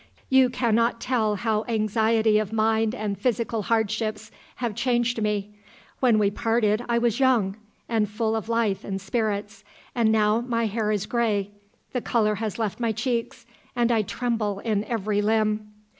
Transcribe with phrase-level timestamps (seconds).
[0.29, 5.53] "You cannot tell how anxiety of mind and physical hardships have changed me.
[5.99, 7.55] When we parted I was young,
[7.87, 11.51] and full of life and spirits, and now my hair is grey,
[11.93, 13.45] the colour has left my cheeks,
[13.75, 15.71] and I tremble in every limb!"